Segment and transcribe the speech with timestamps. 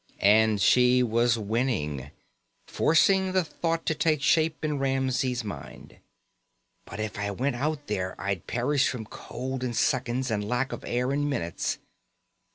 [0.33, 2.09] And she was winning,
[2.65, 5.99] forcing the thought to take shape in Ramsey's mind
[6.87, 10.83] _But if I went out there I'd perish from cold in seconds and lack of
[10.85, 11.77] air in minutes.